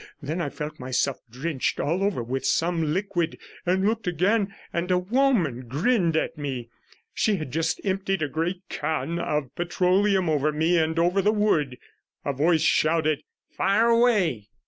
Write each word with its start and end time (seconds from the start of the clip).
Then 0.19 0.41
I 0.41 0.49
felt 0.49 0.79
myself 0.79 1.19
drenched 1.29 1.79
all 1.79 2.01
over 2.01 2.23
with 2.23 2.43
some 2.43 2.91
liquid, 2.91 3.37
and 3.67 3.85
looked 3.85 4.07
again, 4.07 4.51
and 4.73 4.89
a 4.89 4.97
woman 4.97 5.67
grinned 5.67 6.17
at 6.17 6.39
me. 6.39 6.69
She 7.13 7.35
had 7.35 7.51
just 7.51 7.79
emptied 7.83 8.23
a 8.23 8.27
great 8.27 8.63
can 8.67 9.19
of 9.19 9.53
petroleum 9.53 10.27
over 10.27 10.51
me 10.51 10.75
and 10.79 10.97
over 10.97 11.21
the 11.21 11.31
wood. 11.31 11.77
A 12.25 12.33
voice 12.33 12.63
shouted, 12.63 13.21
'Fire 13.51 13.89
away!' 13.89 14.47